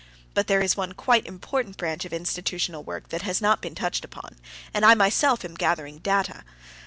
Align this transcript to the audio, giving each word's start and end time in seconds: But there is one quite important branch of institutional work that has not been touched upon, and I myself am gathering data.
But 0.33 0.47
there 0.47 0.61
is 0.61 0.75
one 0.75 0.93
quite 0.93 1.27
important 1.27 1.77
branch 1.77 2.05
of 2.05 2.11
institutional 2.11 2.81
work 2.83 3.09
that 3.09 3.21
has 3.21 3.39
not 3.39 3.61
been 3.61 3.75
touched 3.75 4.03
upon, 4.03 4.37
and 4.73 4.83
I 4.83 4.95
myself 4.95 5.45
am 5.45 5.53
gathering 5.53 5.99
data. 5.99 6.43